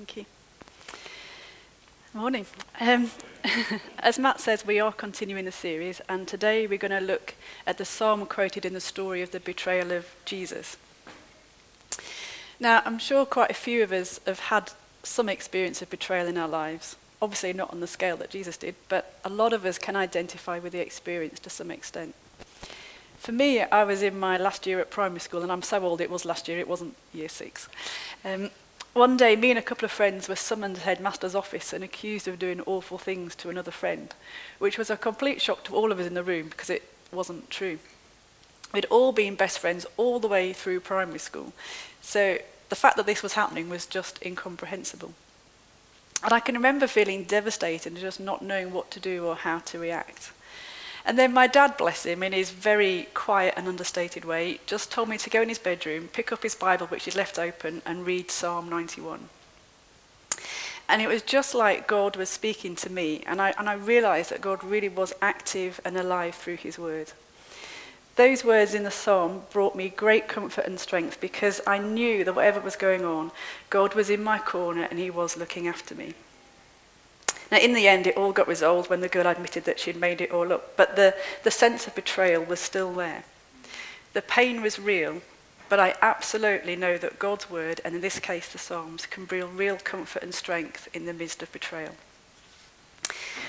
[0.00, 0.24] Thank you.
[2.14, 2.46] Morning.
[2.80, 3.10] Um,
[3.98, 7.34] as Matt says, we are continuing the series, and today we're going to look
[7.66, 10.78] at the psalm quoted in the story of the betrayal of Jesus.
[12.58, 16.38] Now, I'm sure quite a few of us have had some experience of betrayal in
[16.38, 16.96] our lives.
[17.20, 20.58] Obviously, not on the scale that Jesus did, but a lot of us can identify
[20.58, 22.14] with the experience to some extent.
[23.18, 26.00] For me, I was in my last year at primary school, and I'm so old
[26.00, 27.68] it was last year, it wasn't year six.
[28.24, 28.50] Um,
[28.92, 32.26] one day, me and a couple of friends were summoned to headmaster's office and accused
[32.26, 34.14] of doing awful things to another friend,
[34.58, 37.50] which was a complete shock to all of us in the room because it wasn't
[37.50, 37.78] true.
[38.72, 41.52] We'd all been best friends all the way through primary school,
[42.00, 42.38] so
[42.68, 45.12] the fact that this was happening was just incomprehensible.
[46.22, 49.60] And I can remember feeling devastated and just not knowing what to do or how
[49.60, 50.32] to react.
[51.04, 55.08] And then my dad, bless him, in his very quiet and understated way, just told
[55.08, 58.06] me to go in his bedroom, pick up his Bible, which he'd left open, and
[58.06, 59.28] read Psalm 91.
[60.88, 64.30] And it was just like God was speaking to me, and I, and I realized
[64.30, 67.12] that God really was active and alive through his word.
[68.16, 72.34] Those words in the psalm brought me great comfort and strength because I knew that
[72.34, 73.30] whatever was going on,
[73.70, 76.14] God was in my corner and he was looking after me.
[77.50, 80.20] Now, in the end, it all got resolved when the girl admitted that she'd made
[80.20, 83.24] it all up, but the, the sense of betrayal was still there.
[84.12, 85.22] The pain was real,
[85.68, 89.56] but I absolutely know that God's word, and in this case the Psalms, can bring
[89.56, 91.94] real comfort and strength in the midst of betrayal.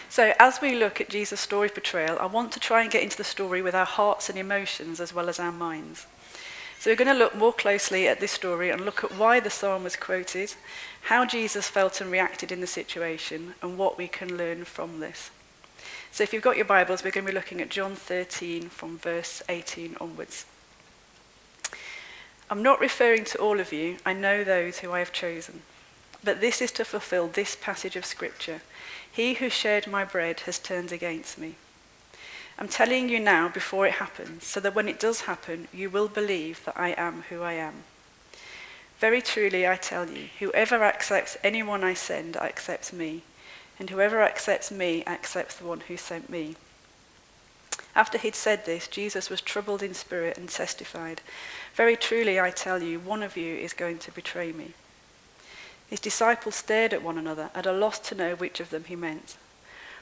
[0.10, 3.04] So, as we look at Jesus' story of betrayal, I want to try and get
[3.04, 6.06] into the story with our hearts and emotions as well as our minds.
[6.82, 9.52] So we're going to look more closely at this story and look at why the
[9.52, 10.56] psalm was quoted,
[11.04, 15.30] how Jesus felt and reacted in the situation, and what we can learn from this.
[16.12, 18.98] So if you've got your Bibles, we're going to be looking at John 13 from
[18.98, 20.48] verse 18 onwards.
[22.50, 25.62] I'm not referring to all of you, I know those who I have chosen.
[26.24, 28.62] But this is to fulfill this passage of Scripture
[29.12, 31.58] He who shared my bread has turned against me.
[32.62, 36.08] I'm telling you now before it happens, so that when it does happen, you will
[36.08, 37.74] believe that I am who I am.
[39.00, 43.24] Very truly, I tell you, whoever accepts anyone I send accepts me,
[43.80, 46.56] and whoever accepts me accepts the one who sent me.
[47.96, 51.22] After he'd said this, Jesus was troubled in spirit and testified,
[51.74, 54.74] Very truly, I tell you, one of you is going to betray me.
[55.90, 58.96] His disciples stared at one another, at a loss to know which of them he
[58.96, 59.36] meant.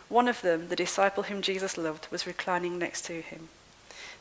[0.09, 3.49] One of them, the disciple whom Jesus loved, was reclining next to him.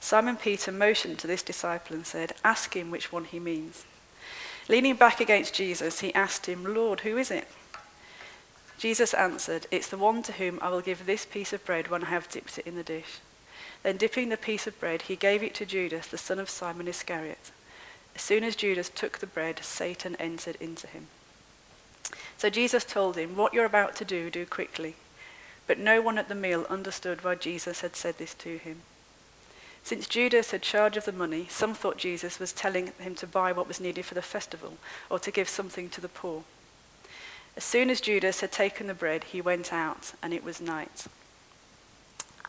[0.00, 3.84] Simon Peter motioned to this disciple and said, Ask him which one he means.
[4.68, 7.48] Leaning back against Jesus, he asked him, Lord, who is it?
[8.78, 12.04] Jesus answered, It's the one to whom I will give this piece of bread when
[12.04, 13.18] I have dipped it in the dish.
[13.82, 16.86] Then, dipping the piece of bread, he gave it to Judas, the son of Simon
[16.86, 17.50] Iscariot.
[18.14, 21.06] As soon as Judas took the bread, Satan entered into him.
[22.36, 24.94] So Jesus told him, What you're about to do, do quickly.
[25.68, 28.80] But no one at the meal understood why Jesus had said this to him.
[29.84, 33.52] Since Judas had charge of the money, some thought Jesus was telling him to buy
[33.52, 36.42] what was needed for the festival or to give something to the poor.
[37.56, 41.06] As soon as Judas had taken the bread, he went out, and it was night.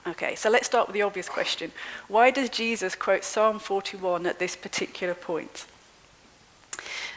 [0.07, 1.71] Okay, so let's start with the obvious question.
[2.07, 5.65] Why does Jesus quote Psalm 41 at this particular point?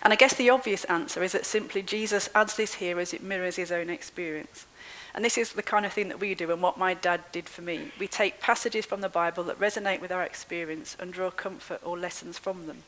[0.03, 3.23] And I guess the obvious answer is that simply Jesus adds this here as it
[3.23, 4.67] mirrors his own experience.
[5.15, 7.49] And this is the kind of thing that we do and what my dad did
[7.49, 7.93] for me.
[7.99, 11.99] We take passages from the Bible that resonate with our experience and draw comfort or
[11.99, 12.78] lessons from them.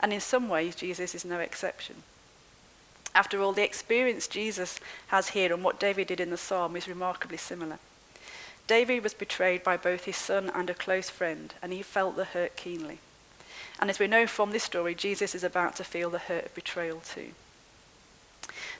[0.00, 1.96] And in some ways, Jesus is no exception.
[3.14, 6.88] After all, the experience Jesus has here and what David did in the psalm is
[6.88, 7.78] remarkably similar.
[8.66, 12.24] David was betrayed by both his son and a close friend, and he felt the
[12.24, 12.98] hurt keenly.
[13.80, 16.54] And as we know from this story, Jesus is about to feel the hurt of
[16.54, 17.30] betrayal too.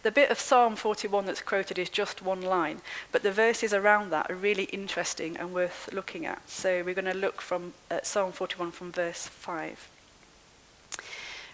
[0.02, 2.80] The bit of Psalm 41 that's quoted is just one line,
[3.12, 6.48] but the verses around that are really interesting and worth looking at.
[6.48, 9.90] So we're going to look from uh, Psalm 41 from verse 5.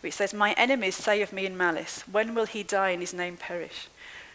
[0.00, 3.12] Which says, My enemies say of me in malice, When will he die and his
[3.14, 3.88] name perish?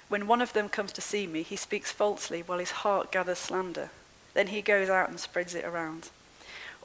[0.10, 3.38] When one of them comes to see me, he speaks falsely while his heart gathers
[3.38, 3.92] slander.
[4.34, 6.10] Then he goes out and spreads it around.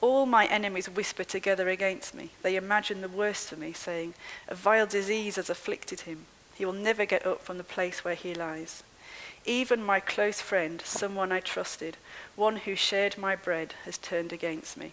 [0.00, 2.30] All my enemies whisper together against me.
[2.42, 4.14] They imagine the worst for me, saying,
[4.46, 6.26] A vile disease has afflicted him.
[6.56, 8.82] He will never get up from the place where he lies.
[9.44, 11.96] Even my close friend, someone I trusted,
[12.34, 14.92] one who shared my bread, has turned against me.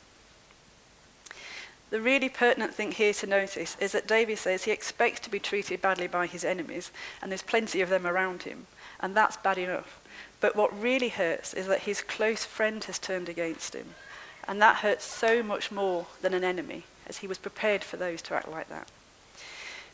[1.89, 5.39] The really pertinent thing here to notice is that David says he expects to be
[5.39, 8.67] treated badly by his enemies, and there's plenty of them around him,
[8.99, 10.01] and that's bad enough.
[10.41, 13.95] But what really hurts is that his close friend has turned against him,
[14.47, 18.21] and that hurts so much more than an enemy, as he was prepared for those
[18.23, 18.89] to act like that.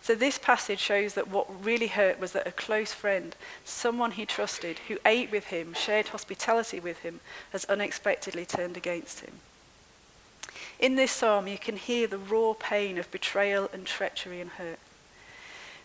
[0.01, 4.25] So this passage shows that what really hurt was that a close friend, someone he
[4.25, 7.19] trusted, who ate with him, shared hospitality with him,
[7.51, 9.33] has unexpectedly turned against him.
[10.79, 14.79] In this psalm, you can hear the raw pain of betrayal and treachery and hurt.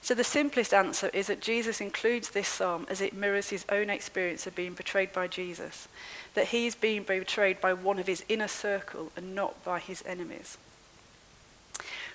[0.00, 3.88] So the simplest answer is that Jesus includes this psalm as it mirrors his own
[3.88, 5.88] experience of being betrayed by Jesus,
[6.34, 10.58] that he's being betrayed by one of his inner circle and not by his enemies.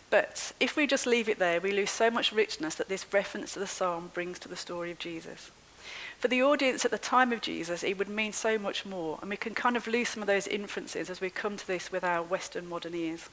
[0.10, 3.54] But if we just leave it there, we lose so much richness that this reference
[3.54, 5.52] to the psalm brings to the story of Jesus.
[6.18, 9.30] For the audience at the time of Jesus, it would mean so much more, and
[9.30, 12.04] we can kind of lose some of those inferences as we come to this with
[12.04, 13.30] our Western modern ears.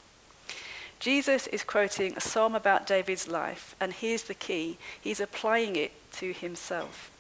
[1.01, 5.93] Jesus is quoting a psalm about David's life, and here's the key he's applying it
[6.13, 7.11] to himself.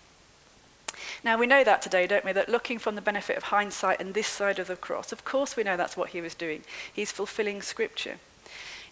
[1.24, 2.32] Now, we know that today, don't we?
[2.32, 5.56] That looking from the benefit of hindsight and this side of the cross, of course
[5.56, 6.62] we know that's what he was doing.
[6.90, 8.18] He's fulfilling scripture.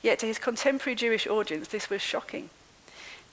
[0.04, 2.50] Yet to his contemporary Jewish audience, this was shocking.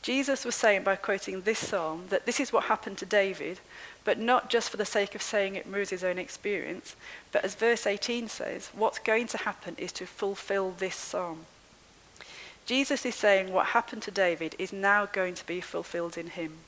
[0.01, 3.59] Jesus was saying by quoting this psalm that this is what happened to David,
[4.05, 6.95] but not just for the sake of saying it moves his own experience,
[7.33, 11.39] but as verse 18 says, what's going to happen is to fulfill this psalm.
[12.65, 16.59] Jesus is saying what happened to David is now going to be fulfilled in him.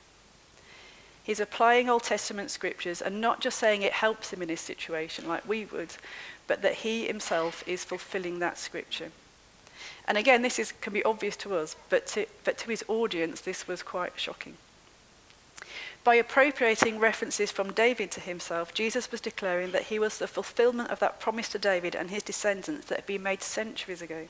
[1.22, 5.26] He's applying Old Testament scriptures and not just saying it helps him in his situation
[5.26, 5.96] like we would,
[6.46, 9.10] but that he himself is fulfilling that scripture.
[10.06, 13.40] And again, this is, can be obvious to us, but to, but to his audience,
[13.40, 14.56] this was quite shocking.
[16.04, 20.90] By appropriating references from David to himself, Jesus was declaring that he was the fulfillment
[20.90, 24.28] of that promise to David and his descendants that had been made centuries ago.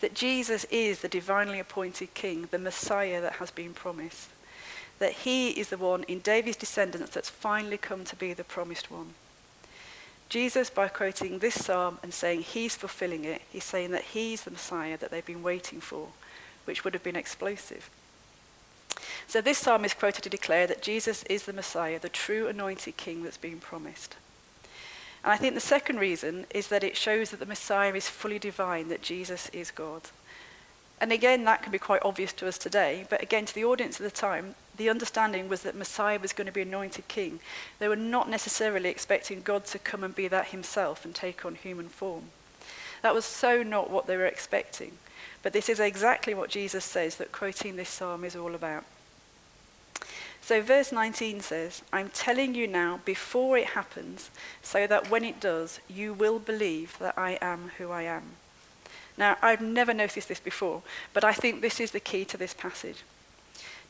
[0.00, 4.28] That Jesus is the divinely appointed king, the Messiah that has been promised.
[5.00, 8.88] That he is the one in David's descendants that's finally come to be the promised
[8.88, 9.14] one.
[10.28, 14.50] Jesus, by quoting this psalm and saying he's fulfilling it, he's saying that he's the
[14.50, 16.08] Messiah that they've been waiting for,
[16.64, 17.90] which would have been explosive.
[19.26, 22.96] So this psalm is quoted to declare that Jesus is the Messiah, the true anointed
[22.96, 24.16] king that's been promised.
[25.22, 28.38] And I think the second reason is that it shows that the Messiah is fully
[28.38, 30.02] divine, that Jesus is God.
[31.00, 34.00] And again, that can be quite obvious to us today, but again, to the audience
[34.00, 37.40] at the time, the understanding was that Messiah was going to be anointed king.
[37.78, 41.54] They were not necessarily expecting God to come and be that himself and take on
[41.54, 42.24] human form.
[43.02, 44.92] That was so not what they were expecting.
[45.42, 48.84] But this is exactly what Jesus says that quoting this psalm is all about.
[50.40, 54.30] So, verse 19 says, I'm telling you now before it happens,
[54.62, 58.22] so that when it does, you will believe that I am who I am.
[59.16, 60.82] Now, I've never noticed this before,
[61.12, 63.04] but I think this is the key to this passage.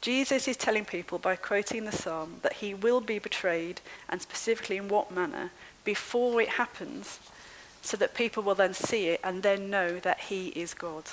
[0.05, 4.77] Jesus is telling people by quoting the psalm that he will be betrayed, and specifically
[4.77, 5.51] in what manner,
[5.83, 7.19] before it happens,
[7.81, 11.05] so that people will then see it and then know that he is God.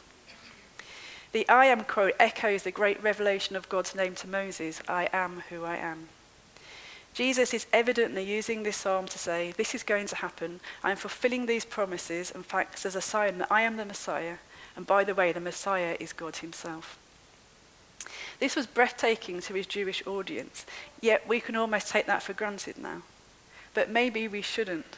[1.31, 5.43] The I am quote echoes the great revelation of God's name to Moses I am
[5.47, 6.09] who I am.
[7.13, 10.59] Jesus is evidently using this psalm to say, This is going to happen.
[10.83, 14.39] I'm fulfilling these promises and facts as a sign that I am the Messiah.
[14.75, 16.97] And by the way, the Messiah is God Himself.
[18.39, 20.65] This was breathtaking to his Jewish audience,
[20.99, 23.01] yet we can almost take that for granted now.
[23.73, 24.97] But maybe we shouldn't.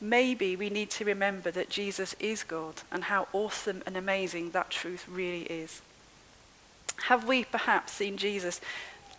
[0.00, 4.70] Maybe we need to remember that Jesus is God and how awesome and amazing that
[4.70, 5.80] truth really is.
[7.04, 8.60] Have we perhaps seen Jesus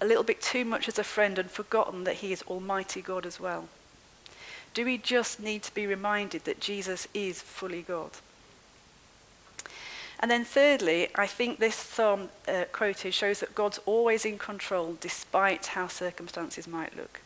[0.02, 3.26] a little bit too much as a friend and forgotten that he is Almighty God
[3.26, 3.68] as well?
[4.74, 8.12] Do we just need to be reminded that Jesus is fully God?
[10.20, 14.98] And then, thirdly, I think this psalm uh, quoted shows that God's always in control
[15.02, 17.22] despite how circumstances might look.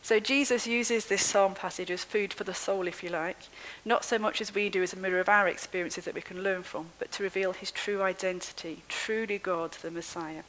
[0.00, 3.36] So, Jesus uses this psalm passage as food for the soul, if you like,
[3.84, 6.42] not so much as we do as a mirror of our experiences that we can
[6.42, 10.44] learn from, but to reveal his true identity, truly God, the Messiah.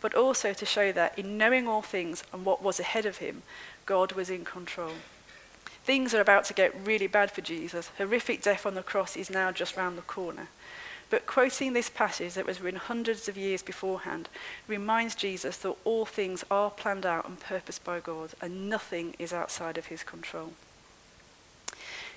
[0.00, 3.42] But also to show that in knowing all things and what was ahead of him,
[3.86, 4.92] God was in control.
[5.90, 7.90] Things are about to get really bad for Jesus.
[7.98, 10.46] Horrific death on the cross is now just round the corner.
[11.10, 14.28] But quoting this passage that was written hundreds of years beforehand
[14.68, 19.32] reminds Jesus that all things are planned out and purposed by God, and nothing is
[19.32, 20.52] outside of his control.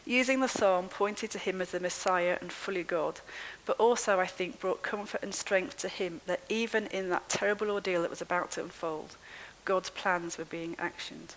[0.06, 3.22] Using the psalm pointed to him as the Messiah and fully God,
[3.66, 7.72] but also, I think, brought comfort and strength to him that even in that terrible
[7.72, 9.16] ordeal that was about to unfold,
[9.66, 11.34] God's plans were being actioned.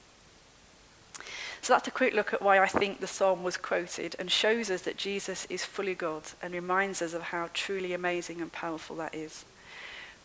[1.62, 4.70] So that's a quick look at why I think the psalm was quoted and shows
[4.70, 8.96] us that Jesus is fully God and reminds us of how truly amazing and powerful
[8.96, 9.44] that is.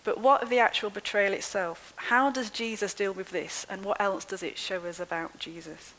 [0.03, 1.93] But what of the actual betrayal itself?
[1.95, 5.93] How does Jesus deal with this and what else does it show us about Jesus?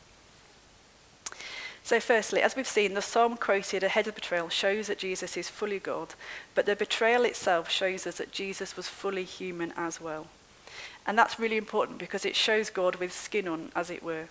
[1.85, 5.35] So, firstly, as we've seen, the psalm quoted ahead of the betrayal shows that Jesus
[5.35, 6.15] is fully God,
[6.55, 10.27] but the betrayal itself shows us that Jesus was fully human as well.
[11.05, 14.27] And that's really important because it shows God with skin on, as it were.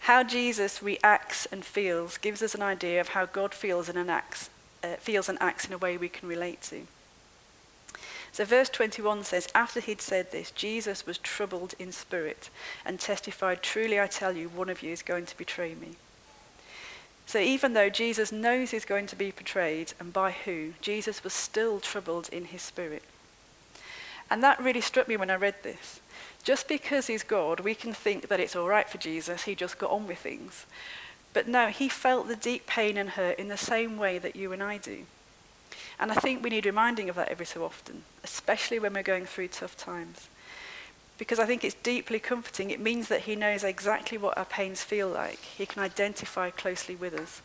[0.00, 4.50] How Jesus reacts and feels gives us an idea of how God feels and acts,
[4.82, 6.86] uh, feels and acts in a way we can relate to.
[8.32, 12.48] So, verse 21 says, After he'd said this, Jesus was troubled in spirit
[12.84, 15.96] and testified, Truly I tell you, one of you is going to betray me.
[17.30, 21.32] So even though Jesus knows he's going to be betrayed and by who, Jesus was
[21.32, 23.04] still troubled in his spirit.
[24.28, 26.00] And that really struck me when I read this.
[26.42, 29.78] Just because he's God, we can think that it's all right for Jesus, he just
[29.78, 30.66] got on with things.
[31.32, 34.52] But no, he felt the deep pain and hurt in the same way that you
[34.52, 35.04] and I do.
[35.98, 39.26] And I think we need reminding of that every so often, especially when we're going
[39.26, 40.28] through tough times
[41.20, 42.70] because I think it's deeply comforting.
[42.70, 45.38] It means that he knows exactly what our pains feel like.
[45.38, 47.42] He can identify closely with us.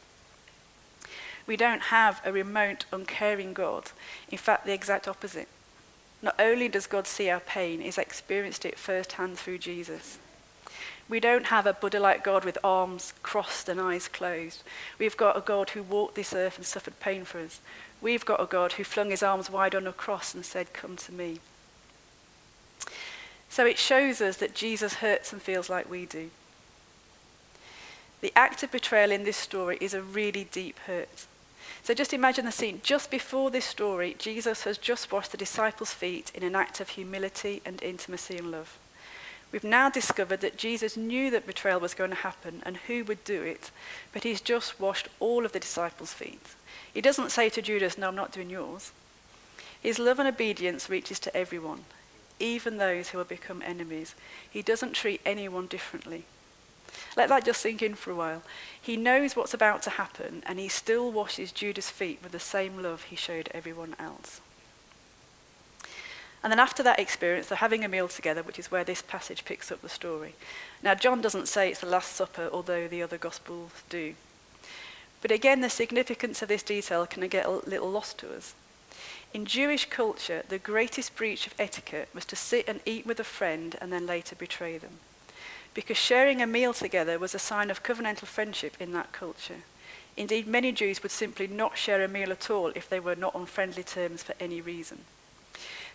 [1.45, 3.91] We don't have a remote, uncaring God.
[4.31, 5.49] In fact, the exact opposite.
[6.25, 10.17] Not only does God see our pain, he's experienced it firsthand through Jesus.
[11.07, 14.63] We don't have a Buddha like God with arms crossed and eyes closed.
[14.97, 17.59] We've got a God who walked this earth and suffered pain for us.
[18.01, 20.95] We've got a God who flung his arms wide on a cross and said, Come
[20.95, 21.41] to me.
[23.47, 26.31] So it shows us that Jesus hurts and feels like we do.
[28.21, 31.27] The act of betrayal in this story is a really deep hurt.
[31.85, 32.81] So just imagine the scene.
[32.81, 36.89] Just before this story, Jesus has just washed the disciples' feet in an act of
[36.89, 38.79] humility and intimacy and love.
[39.51, 43.23] We've now discovered that Jesus knew that betrayal was going to happen and who would
[43.23, 43.69] do it,
[44.11, 46.55] but he's just washed all of the disciples' feet.
[46.91, 48.91] He doesn't say to Judas, No, I'm not doing yours.
[49.79, 51.85] His love and obedience reaches to everyone,
[52.39, 54.15] even those who will become enemies.
[54.49, 56.25] He doesn't treat anyone differently.
[57.15, 58.43] Let that just sink in for a while.
[58.79, 62.81] He knows what's about to happen, and he still washes Judas' feet with the same
[62.81, 64.41] love he showed everyone else.
[66.43, 69.45] And then after that experience, they're having a meal together, which is where this passage
[69.45, 70.35] picks up the story.
[70.83, 74.13] Now, John doesn't say it's the Last Supper, although the other Gospels do.
[75.23, 78.53] But again, the significance of this detail can get a little lost to us.
[79.33, 83.23] In Jewish culture, the greatest breach of etiquette was to sit and eat with a
[83.23, 84.99] friend and then later betray them.
[85.75, 89.61] Because sharing a meal together was a sign of covenantal friendship in that culture.
[90.17, 93.35] Indeed, many Jews would simply not share a meal at all if they were not
[93.35, 95.01] on friendly terms for any reason.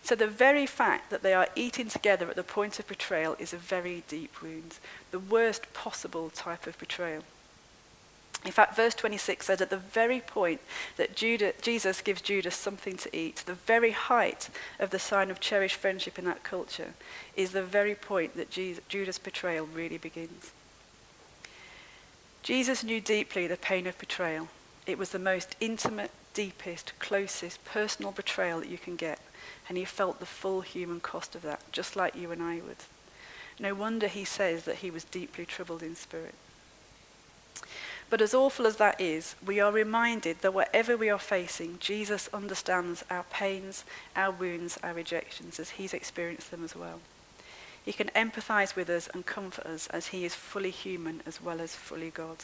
[0.03, 3.53] So the very fact that they are eating together at the point of betrayal is
[3.53, 4.77] a very deep wound,
[5.11, 7.23] the worst possible type of betrayal.
[8.43, 10.61] In fact, verse 26 says at the very point
[10.97, 15.39] that Judah, Jesus gives Judas something to eat, the very height of the sign of
[15.39, 16.93] cherished friendship in that culture,
[17.35, 20.51] is the very point that Jesus, Judas' betrayal really begins.
[22.41, 24.47] Jesus knew deeply the pain of betrayal.
[24.87, 29.19] It was the most intimate, deepest, closest, personal betrayal that you can get,
[29.69, 32.77] and he felt the full human cost of that, just like you and I would.
[33.59, 36.33] No wonder he says that he was deeply troubled in spirit.
[38.11, 42.27] But as awful as that is, we are reminded that whatever we are facing, Jesus
[42.33, 43.85] understands our pains,
[44.17, 46.99] our wounds, our rejections, as he's experienced them as well.
[47.85, 51.61] He can empathize with us and comfort us as he is fully human as well
[51.61, 52.39] as fully God.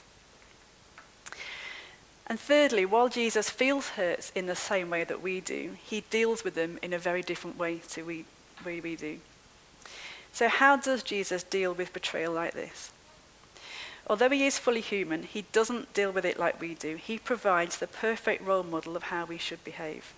[2.26, 6.46] And thirdly, while Jesus feels hurts in the same way that we do, he deals
[6.46, 8.24] with them in a very different way to we,
[8.66, 9.20] way we do.
[10.32, 12.92] So, how does Jesus deal with betrayal like this?
[14.10, 16.96] Although he is fully human, he doesn't deal with it like we do.
[16.96, 20.14] He provides the perfect role model of how we should behave.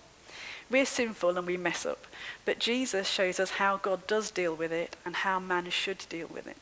[0.70, 2.06] We're sinful and we mess up,
[2.44, 6.28] but Jesus shows us how God does deal with it and how man should deal
[6.28, 6.56] with it.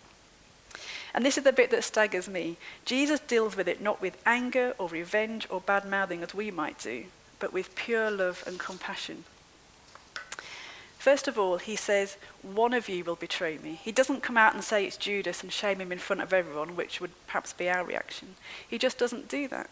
[1.14, 2.56] And this is the bit that staggers me.
[2.86, 6.78] Jesus deals with it not with anger or revenge or bad mouthing as we might
[6.78, 7.04] do,
[7.38, 9.24] but with pure love and compassion.
[10.98, 13.78] First of all, he says, One of you will betray me.
[13.82, 16.74] He doesn't come out and say it's Judas and shame him in front of everyone,
[16.74, 18.34] which would perhaps be our reaction.
[18.68, 19.70] He just doesn't do that.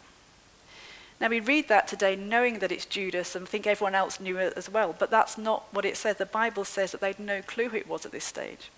[1.21, 4.53] Now, we read that today knowing that it's Judas and think everyone else knew it
[4.55, 6.17] as well, but that's not what it says.
[6.17, 8.71] The Bible says that they'd no clue who it was at this stage.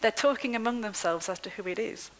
[0.00, 2.10] They're talking among themselves as to who it is.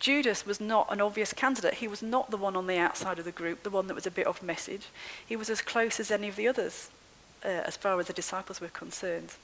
[0.00, 1.74] Judas was not an obvious candidate.
[1.74, 4.06] He was not the one on the outside of the group, the one that was
[4.06, 4.88] a bit off message.
[5.24, 6.90] He was as close as any of the others
[7.44, 9.34] uh, as far as the disciples were concerned.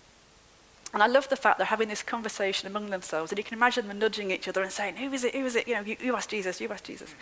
[0.92, 3.87] And I love the fact they're having this conversation among themselves, and you can imagine
[3.87, 5.35] them nudging each other and saying, Who is it?
[5.35, 5.69] Who is it?
[5.69, 7.14] You know, you, you ask Jesus, you ask Jesus.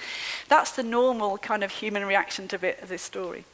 [0.49, 3.45] That's the normal kind of human reaction to bit of this story.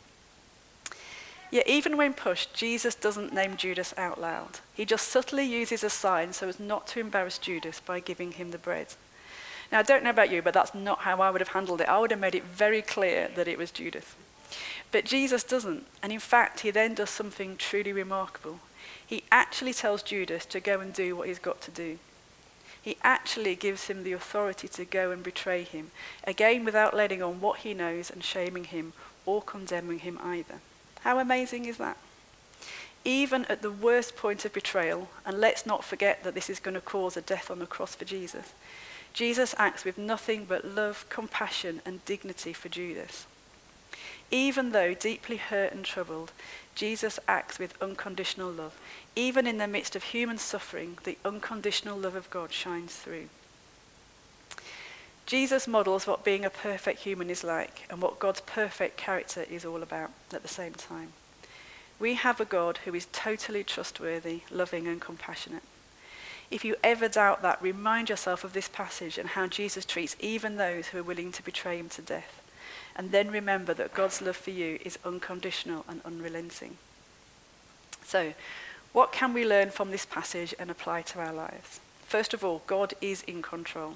[1.50, 4.60] Yet, even when pushed, Jesus doesn't name Judas out loud.
[4.74, 8.50] He just subtly uses a sign so as not to embarrass Judas by giving him
[8.50, 8.94] the bread.
[9.70, 11.88] Now, I don't know about you, but that's not how I would have handled it.
[11.88, 14.14] I would have made it very clear that it was Judas.
[14.92, 15.86] But Jesus doesn't.
[16.02, 18.60] And in fact, he then does something truly remarkable.
[19.06, 21.98] He actually tells Judas to go and do what he's got to do.
[22.80, 25.90] He actually gives him the authority to go and betray him,
[26.24, 28.92] again without letting on what he knows and shaming him
[29.24, 30.60] or condemning him either.
[31.00, 31.96] How amazing is that?
[33.02, 36.74] Even at the worst point of betrayal, and let's not forget that this is going
[36.74, 38.52] to cause a death on the cross for Jesus,
[39.14, 43.26] Jesus acts with nothing but love, compassion, and dignity for Judas.
[44.30, 46.32] Even though deeply hurt and troubled,
[46.74, 48.78] Jesus acts with unconditional love.
[49.14, 53.28] Even in the midst of human suffering, the unconditional love of God shines through.
[55.26, 59.64] Jesus models what being a perfect human is like and what God's perfect character is
[59.64, 61.12] all about at the same time.
[61.98, 65.62] We have a God who is totally trustworthy, loving, and compassionate.
[66.50, 70.56] If you ever doubt that, remind yourself of this passage and how Jesus treats even
[70.56, 72.43] those who are willing to betray him to death.
[72.96, 76.76] And then remember that God's love for you is unconditional and unrelenting.
[78.04, 78.34] So,
[78.92, 81.80] what can we learn from this passage and apply to our lives?
[82.06, 83.94] First of all, God is in control.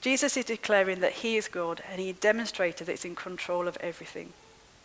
[0.00, 3.76] Jesus is declaring that he is God and he demonstrated that he's in control of
[3.80, 4.32] everything.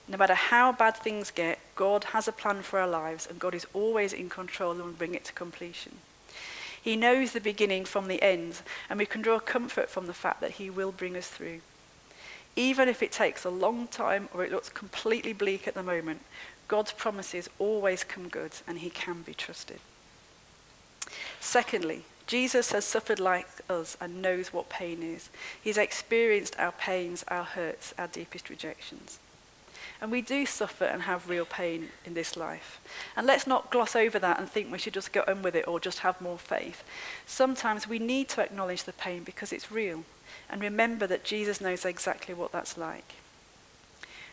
[0.08, 3.56] No matter how bad things get, God has a plan for our lives and God
[3.56, 5.94] is always in control and will bring it to completion.
[6.82, 10.42] He knows the beginning from the end and we can draw comfort from the fact
[10.42, 11.62] that he will bring us through.
[12.56, 16.22] Even if it takes a long time or it looks completely bleak at the moment,
[16.68, 19.80] God's promises always come good and he can be trusted.
[21.40, 25.30] Secondly, Jesus has suffered like us and knows what pain is.
[25.62, 29.20] He's experienced our pains, our hurts, our deepest rejections.
[30.02, 32.82] And we do suffer and have real pain in this life.
[33.16, 35.68] And let's not gloss over that and think we should just get on with it
[35.68, 36.84] or just have more faith.
[37.26, 40.04] Sometimes we need to acknowledge the pain because it's real
[40.50, 43.16] and remember that Jesus knows exactly what that's like.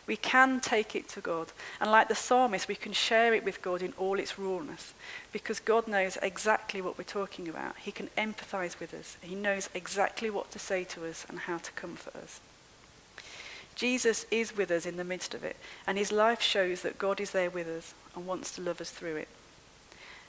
[0.05, 1.47] We can take it to God.
[1.79, 4.93] And like the psalmist, we can share it with God in all its rawness
[5.31, 7.77] because God knows exactly what we're talking about.
[7.77, 9.15] He can empathize with us.
[9.21, 12.41] He knows exactly what to say to us and how to comfort us.
[13.75, 15.55] Jesus is with us in the midst of it,
[15.87, 18.91] and his life shows that God is there with us and wants to love us
[18.91, 19.27] through it.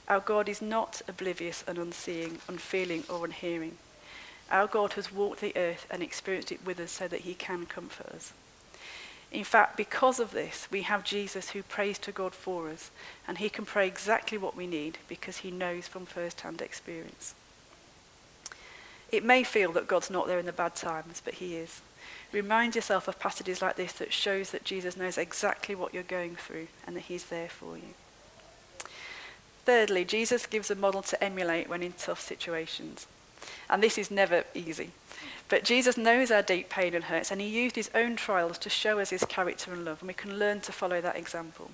[0.07, 3.77] Our God is not oblivious and unseeing, unfeeling, or unhearing.
[4.51, 7.65] Our God has walked the earth and experienced it with us so that he can
[7.65, 8.33] comfort us.
[9.31, 12.91] In fact, because of this, we have Jesus who prays to God for us,
[13.27, 17.33] and he can pray exactly what we need because he knows from first hand experience.
[19.11, 21.81] It may feel that God's not there in the bad times, but he is.
[22.31, 26.35] Remind yourself of passages like this that shows that Jesus knows exactly what you're going
[26.35, 27.93] through and that he's there for you.
[29.65, 33.07] Thirdly, Jesus gives a model to emulate when in tough situations.
[33.69, 34.91] And this is never easy.
[35.47, 38.69] But Jesus knows our deep pain and hurts, and he used his own trials to
[38.69, 41.71] show us his character and love, and we can learn to follow that example.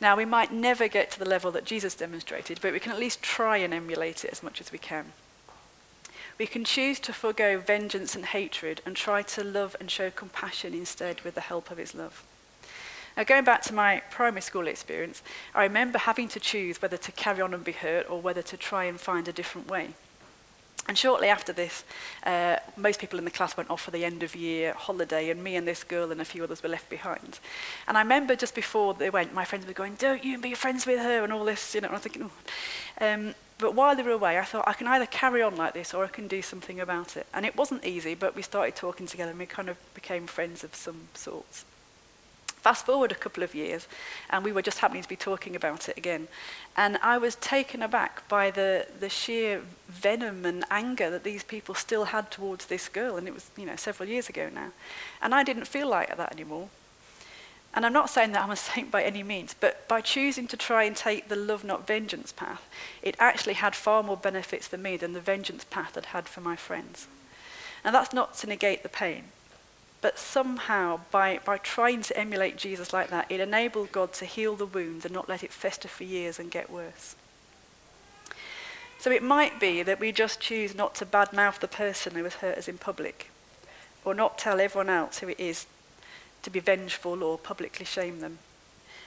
[0.00, 2.98] Now, we might never get to the level that Jesus demonstrated, but we can at
[2.98, 5.12] least try and emulate it as much as we can.
[6.38, 10.74] We can choose to forego vengeance and hatred and try to love and show compassion
[10.74, 12.24] instead with the help of his love.
[13.16, 15.22] Now, going back to my primary school experience,
[15.54, 18.56] I remember having to choose whether to carry on and be hurt or whether to
[18.56, 19.90] try and find a different way.
[20.86, 21.82] And shortly after this,
[22.24, 25.42] uh, most people in the class went off for the end of year holiday, and
[25.42, 27.38] me and this girl and a few others were left behind.
[27.88, 30.84] And I remember just before they went, my friends were going, Don't you be friends
[30.86, 31.86] with her, and all this, you know.
[31.86, 32.30] And I was thinking,
[33.00, 33.06] oh.
[33.06, 35.94] um, but while they were away, I thought I can either carry on like this
[35.94, 37.26] or I can do something about it.
[37.32, 40.64] And it wasn't easy, but we started talking together and we kind of became friends
[40.64, 41.64] of some sorts.
[42.64, 43.86] Fast forward a couple of years,
[44.30, 46.28] and we were just happening to be talking about it again.
[46.78, 51.74] And I was taken aback by the, the sheer venom and anger that these people
[51.74, 53.18] still had towards this girl.
[53.18, 54.70] And it was, you know, several years ago now.
[55.20, 56.70] And I didn't feel like that anymore.
[57.74, 60.56] And I'm not saying that I'm a saint by any means, but by choosing to
[60.56, 62.66] try and take the love, not vengeance path,
[63.02, 66.40] it actually had far more benefits for me than the vengeance path had had for
[66.40, 67.08] my friends.
[67.84, 69.24] And that's not to negate the pain.
[70.04, 74.54] But somehow, by, by trying to emulate Jesus like that, it enabled God to heal
[74.54, 77.16] the wound and not let it fester for years and get worse.
[78.98, 82.34] So it might be that we just choose not to badmouth the person who has
[82.34, 83.30] hurt us in public,
[84.04, 85.64] or not tell everyone else who it is
[86.42, 88.40] to be vengeful or publicly shame them.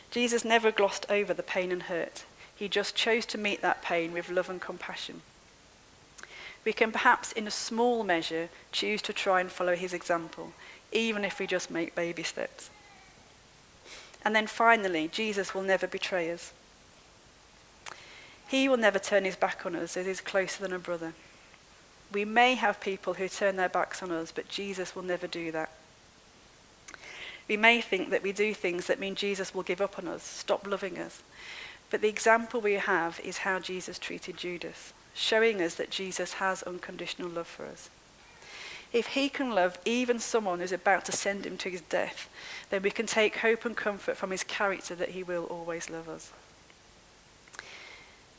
[0.09, 2.25] Jesus never glossed over the pain and hurt.
[2.55, 5.21] He just chose to meet that pain with love and compassion.
[6.65, 10.53] We can perhaps, in a small measure, choose to try and follow his example
[10.91, 12.69] even if we just make baby steps.
[14.23, 16.51] And then finally, Jesus will never betray us.
[18.47, 21.13] He will never turn his back on us as he's closer than a brother.
[22.11, 25.51] We may have people who turn their backs on us, but Jesus will never do
[25.51, 25.69] that.
[27.47, 30.23] We may think that we do things that mean Jesus will give up on us,
[30.23, 31.21] stop loving us.
[31.89, 36.63] But the example we have is how Jesus treated Judas, showing us that Jesus has
[36.63, 37.89] unconditional love for us.
[38.93, 42.29] If he can love even someone who's about to send him to his death,
[42.69, 46.07] then we can take hope and comfort from his character that he will always love
[46.07, 46.31] us.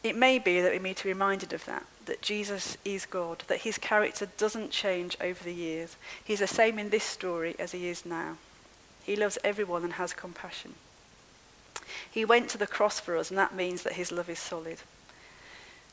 [0.03, 3.43] It may be that we need to be reminded of that, that Jesus is God,
[3.49, 5.97] that his character doesn't change over the years.
[6.25, 8.37] He's the same in this story as he is now.
[9.03, 10.75] He loves everyone and has compassion.
[12.11, 14.79] He went to the cross for us, and that means that his love is solid.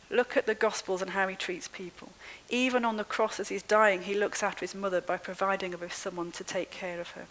[0.09, 2.09] Look at the Gospels and how he treats people.
[2.49, 5.77] Even on the cross as he's dying, he looks after his mother by providing her
[5.77, 7.25] with someone to take care of her.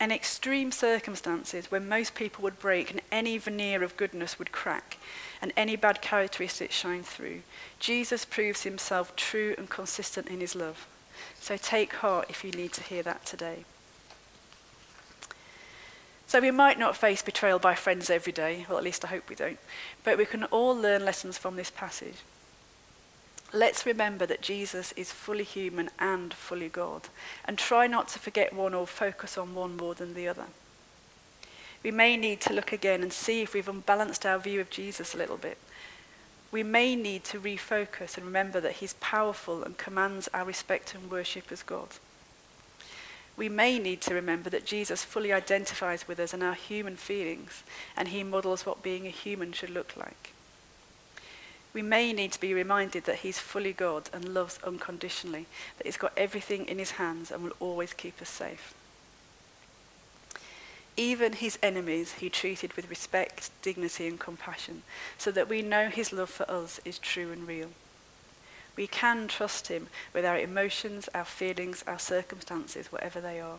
[0.00, 4.98] In extreme circumstances, when most people would break and any veneer of goodness would crack
[5.40, 7.42] and any bad characteristics shine through,
[7.78, 10.86] Jesus proves himself true and consistent in his love.
[11.40, 13.64] So take heart if you need to hear that today.
[16.34, 19.28] So we might not face betrayal by friends every day, well, at least I hope
[19.28, 19.60] we don't,
[20.02, 22.16] but we can all learn lessons from this passage.
[23.52, 27.02] Let's remember that Jesus is fully human and fully God,
[27.44, 30.46] and try not to forget one or focus on one more than the other.
[31.84, 35.14] We may need to look again and see if we've unbalanced our view of Jesus
[35.14, 35.58] a little bit.
[36.50, 41.12] We may need to refocus and remember that he's powerful and commands our respect and
[41.12, 41.90] worship as God
[43.36, 47.64] we may need to remember that Jesus fully identifies with us and our human feelings,
[47.96, 50.32] and he models what being a human should look like.
[51.72, 55.96] We may need to be reminded that he's fully God and loves unconditionally, that he's
[55.96, 58.74] got everything in his hands and will always keep us safe.
[60.96, 64.84] Even his enemies he treated with respect, dignity, and compassion,
[65.18, 67.70] so that we know his love for us is true and real.
[68.76, 73.58] We can trust him with our emotions, our feelings, our circumstances, whatever they are.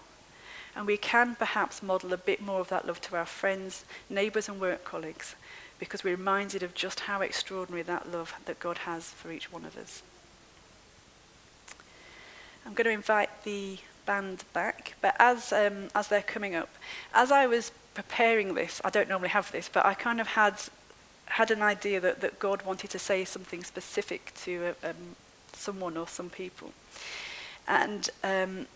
[0.75, 4.49] And we can perhaps model a bit more of that love to our friends, neighbours,
[4.49, 5.35] and work colleagues
[5.79, 9.65] because we're reminded of just how extraordinary that love that God has for each one
[9.65, 10.03] of us.
[12.65, 16.69] I'm going to invite the band back, but as, um, as they're coming up,
[17.13, 20.55] as I was preparing this, I don't normally have this, but I kind of had
[21.25, 25.15] had an idea that, that God wanted to say something specific to um,
[25.53, 26.71] someone or some people.
[27.67, 28.67] And, um,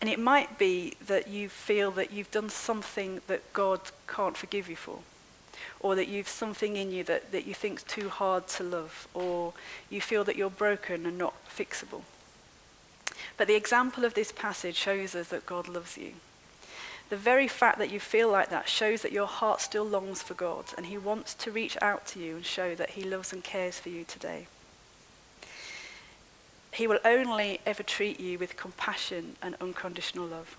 [0.00, 4.68] and it might be that you feel that you've done something that God can't forgive
[4.68, 4.98] you for,
[5.80, 9.52] or that you've something in you that, that you think's too hard to love, or
[9.88, 12.02] you feel that you're broken and not fixable.
[13.36, 16.12] But the example of this passage shows us that God loves you.
[17.10, 20.34] The very fact that you feel like that shows that your heart still longs for
[20.34, 23.42] God and He wants to reach out to you and show that He loves and
[23.42, 24.46] cares for you today.
[26.72, 30.56] He will only ever treat you with compassion and unconditional love,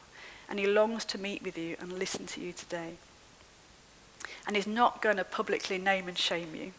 [0.50, 2.96] and He longs to meet with you and listen to you today.
[4.46, 6.74] And He's not going to publicly name and shame you,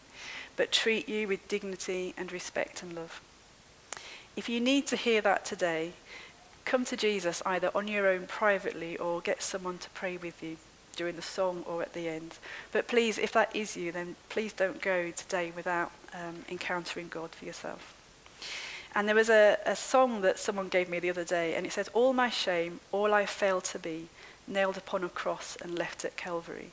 [0.54, 3.22] but treat you with dignity and respect and love.
[4.36, 5.92] If you need to hear that today,
[6.64, 10.56] come to Jesus either on your own privately or get someone to pray with you
[10.96, 12.36] during the song or at the end.
[12.70, 17.30] But please, if that is you, then please don't go today without um, encountering God
[17.30, 17.94] for yourself.
[18.94, 21.72] And there was a, a song that someone gave me the other day, and it
[21.72, 24.08] says, All my shame, all I failed to be,
[24.46, 26.70] nailed upon a cross and left at Calvary.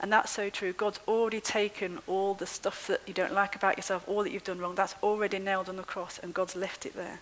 [0.00, 0.72] And that's so true.
[0.72, 4.44] God's already taken all the stuff that you don't like about yourself, all that you've
[4.44, 7.20] done wrong, that's already nailed on the cross, and God's left it there.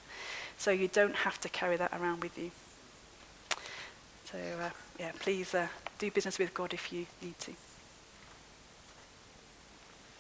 [0.59, 2.51] So you don't have to carry that around with you.
[4.25, 7.53] So, uh, yeah, please uh, do business with God if you need to.